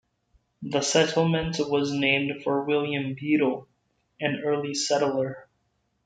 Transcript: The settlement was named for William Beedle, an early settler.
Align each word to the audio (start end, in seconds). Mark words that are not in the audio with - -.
The 0.63 0.81
settlement 0.81 1.57
was 1.59 1.93
named 1.93 2.41
for 2.43 2.63
William 2.63 3.13
Beedle, 3.13 3.67
an 4.19 4.41
early 4.43 4.73
settler. 4.73 5.47